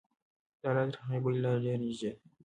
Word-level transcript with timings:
دا 0.61 0.69
لاره 0.75 0.85
تر 0.93 0.99
هغې 1.03 1.19
بلې 1.23 1.39
لارې 1.43 1.61
ډېره 1.63 1.77
نږدې 1.81 2.09
ده. 2.13 2.19